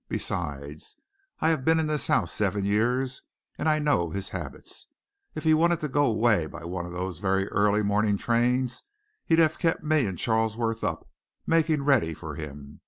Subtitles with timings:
[0.09, 0.95] Besides,
[1.41, 3.21] I've been in this house seven years,
[3.59, 4.87] and I know his habits.
[5.35, 8.81] If he'd wanted to go away by one of the very early morning trains
[9.27, 11.07] he'd have kept me and Charlesworth up,
[11.45, 12.79] making ready for him.